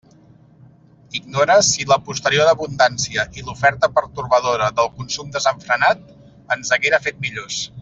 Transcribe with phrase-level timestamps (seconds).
[1.19, 6.03] Ignore si la posterior abundància i l'oferta pertorbadora del consum desenfrenat
[6.57, 7.63] ens haguera fet millors.